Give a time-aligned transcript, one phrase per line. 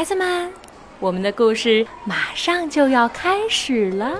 [0.00, 0.50] 孩子们，
[0.98, 4.18] 我们的故事马上就要开始了。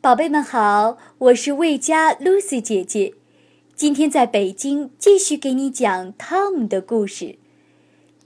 [0.00, 3.14] 宝贝们好，我是魏佳 Lucy 姐姐，
[3.76, 7.38] 今天在北京继续给你讲汤姆的故事。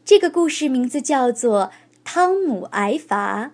[0.03, 1.65] 这个故事名字叫做
[2.05, 3.45] 《汤姆挨罚》，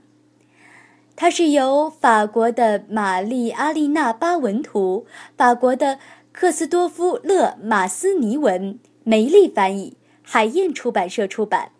[1.17, 5.99] 它是由法国的玛丽阿丽娜巴文图，法国的
[6.37, 11.71] 克斯多夫勒马斯尼文，梅丽翻译，海燕出版社出版。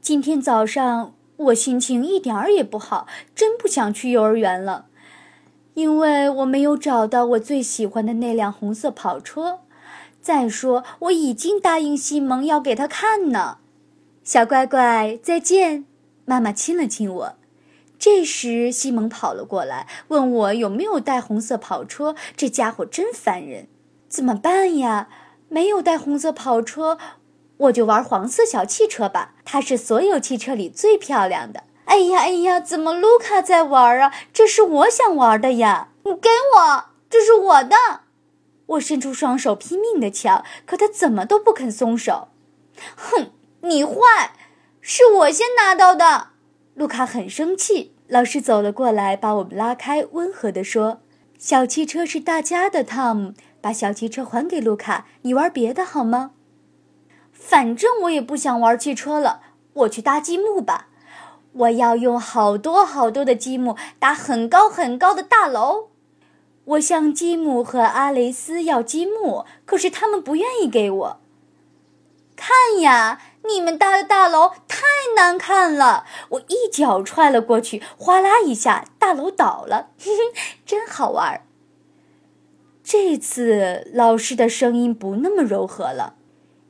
[0.00, 1.14] 今天早上。
[1.36, 4.86] 我心情一点儿也不好，真不想去幼儿园了，
[5.74, 9.60] 因为我没有找到我最喜欢的那辆红色跑车。
[10.20, 13.58] 再说，我已经答应西蒙要给他看呢。
[14.24, 15.84] 小乖乖，再见！
[16.24, 17.37] 妈妈亲了亲我。
[17.98, 22.14] 这时，西蒙跑了过来，问我有没有带红色跑车。
[22.36, 23.68] 这家伙真烦人，
[24.08, 25.08] 怎么办呀？
[25.48, 26.98] 没有带红色跑车。
[27.56, 31.64] 我就玩黄色小汽车吧，它是所有汽车里最漂亮的。
[31.86, 34.14] 哎呀哎呀，怎么卢卡在玩啊？
[34.32, 35.88] 这是我想玩的呀！
[36.04, 37.76] 你给我，这是我的。
[38.66, 42.28] 我伸出双手拼命的抢，可他怎么都不肯松手。
[42.94, 43.32] 哼，
[43.62, 44.34] 你坏，
[44.80, 46.28] 是我先拿到的。
[46.78, 47.92] 卢卡很生气。
[48.06, 51.00] 老师走了过来，把我们拉开，温和地说
[51.36, 56.30] ：“小汽车是大家的，汤姆，把小汽车还给卢卡，你玩别的好吗？”
[57.34, 59.40] 反正我也不想玩汽车了，
[59.72, 60.86] 我去搭积木吧。
[61.52, 65.88] 我要用好多好多的积木搭很高很高的大楼。
[66.64, 71.20] 我向吉姆和阿雷斯要积木，可是他们不愿意给我。
[72.36, 74.84] 看呀，你们搭的大楼太
[75.16, 76.04] 难看了！
[76.28, 79.88] 我一脚踹了过去，哗啦一下，大楼倒了。
[79.98, 81.42] 哼哼，真好玩。
[82.84, 86.14] 这次老师的声音不那么柔和了。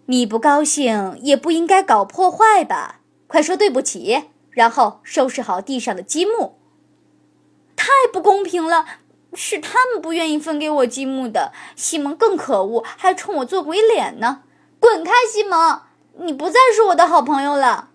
[0.07, 3.01] 你不高兴也不应该搞破坏吧？
[3.27, 6.59] 快说对不起，然后收拾好地上的积木。
[7.77, 8.87] 太不公平了，
[9.35, 11.53] 是他们不愿意分给我积木的。
[11.77, 14.43] 西蒙更可恶，还冲我做鬼脸呢！
[14.81, 15.83] 滚开，西蒙！
[16.19, 17.91] 你不再是我的好朋友了。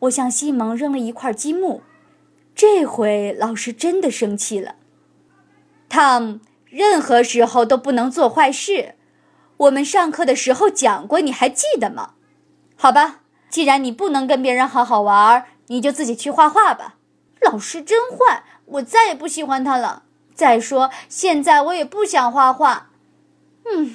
[0.00, 1.82] 我向西蒙扔了一块积木。
[2.54, 4.76] 这回老师真的生气了。
[5.88, 8.94] 汤，任何时候都不能做坏事。
[9.58, 12.14] 我们上课的时候讲过，你还记得吗？
[12.76, 16.96] 好吧，既然你不能跟别人好好玩，你就自己去画画吧。
[17.40, 20.02] 老师真坏，我再也不喜欢他了。
[20.34, 22.90] 再说，现在我也不想画画。
[23.64, 23.94] 嗯，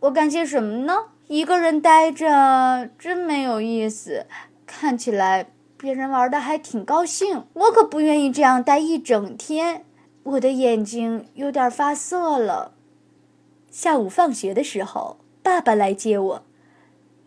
[0.00, 1.04] 我干些什么呢？
[1.28, 4.26] 一个人待着真没有意思。
[4.66, 9.84] 看起来别人玩的还挺高兴，我可不愿意这样待一整天。
[10.22, 12.72] 我的眼睛有点发涩了。
[13.70, 16.42] 下午放学的时候，爸爸来接我。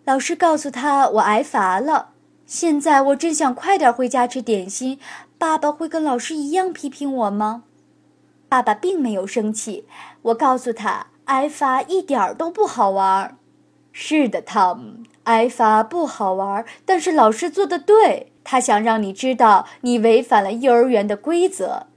[0.04, 2.10] 老师告诉他我挨罚了。
[2.46, 5.00] 现在我真想快点回家吃点心。
[5.38, 7.64] 爸爸会跟老师一样批评我吗？
[8.50, 9.86] 爸爸并没有生气。
[10.24, 13.38] 我告诉他，挨罚一点都不好玩。
[13.92, 18.32] 是的，Tom，挨罚不好玩，但是老师做的对。
[18.44, 21.88] 他想让你知道你违反了幼儿园的规则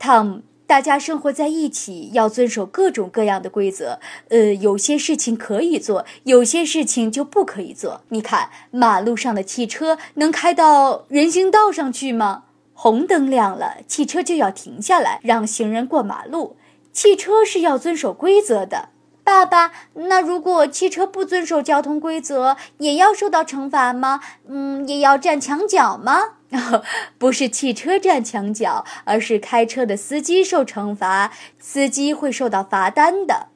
[0.00, 0.42] ，Tom。
[0.66, 4.00] 大家生活在一起，要遵守各种各样的规则。
[4.30, 8.00] 呃，有些事情可以做，有些事情就不可以做。
[8.08, 12.44] 你看，马路上的汽车能开到人行道上去吗？
[12.72, 16.56] 红灯亮了，汽车就要停下来，让行人过马路。
[16.94, 18.88] 汽车是要遵守规则的。
[19.24, 24.20] 爸爸，那如果汽车不遵守交通规则，也要受到惩罚吗？
[24.46, 26.34] 嗯，也要站墙角吗？
[27.18, 33.48] 不是汽车站墙角，而是开车的司机受惩罚，司机会受到罚单的。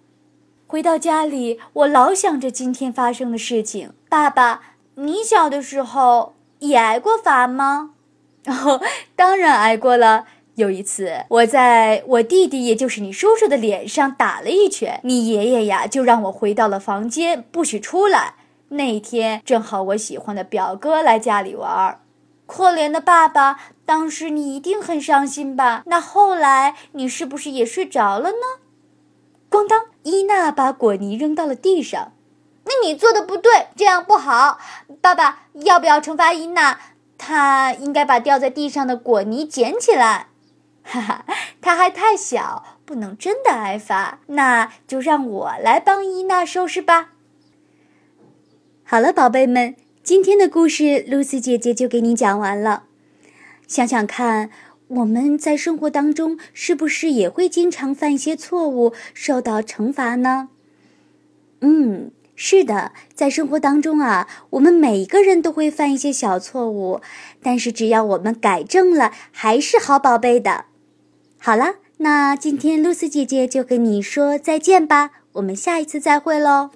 [0.66, 3.92] 回到家里，我老想着今天发生的事情。
[4.08, 4.62] 爸爸，
[4.96, 7.90] 你小的时候也挨过罚吗？
[8.46, 8.80] 哦，
[9.14, 10.24] 当然挨过了。
[10.58, 18.34] 有一次，我在我弟弟，也就是你叔叔的脸上打了一拳，你爷爷呀就让我回到了房间，不许出来。
[18.70, 22.00] 那天正好我喜欢的表哥来家里玩，
[22.46, 25.84] 可怜的爸爸，当时你一定很伤心吧？
[25.86, 28.36] 那后来你是不是也睡着了呢？
[29.48, 32.10] 咣当，伊娜把果泥扔到了地上。
[32.64, 34.58] 那你做的不对，这样不好。
[35.00, 36.80] 爸爸要不要惩罚伊娜？
[37.16, 40.26] 她应该把掉在地上的果泥捡起来。
[40.90, 41.26] 哈哈，
[41.60, 44.20] 他还太小，不能真的挨罚。
[44.28, 47.10] 那就让我来帮伊娜收拾吧。
[48.84, 52.84] 好了，宝贝们，今天的故事，露丝姐姐就给你讲完了。
[53.66, 54.48] 想想看，
[54.86, 60.48] 我们在生活当中是不是也会经常犯一些错误，受到惩罚呢？
[61.60, 67.02] 嗯，是的，在生活当中啊，我们每一个人都会犯一些小错误，
[67.42, 70.64] 但是只要我们改正了，还是好宝贝的。
[71.40, 76.70] 好了，那今天露丝姐姐就跟你说再见吧，我们下一次再会喽。